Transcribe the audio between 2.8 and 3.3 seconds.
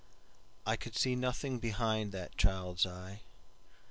eye.